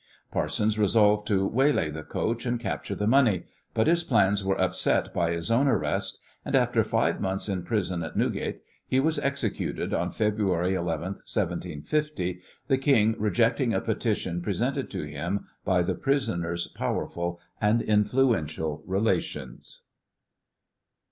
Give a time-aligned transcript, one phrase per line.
[0.31, 3.43] Parsons resolved to waylay the coach and capture the money,
[3.75, 8.01] but his plans were upset by his own arrest, and after five months in prison
[8.01, 14.89] at Newgate he was executed on February 11th, 1750, the king rejecting a petition presented
[14.89, 19.83] to him by the prisoner's powerful and influential relations.